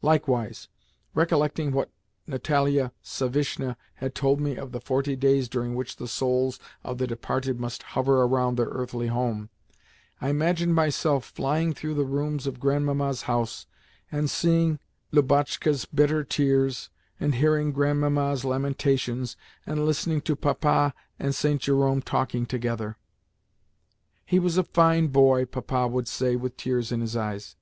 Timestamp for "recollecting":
1.12-1.72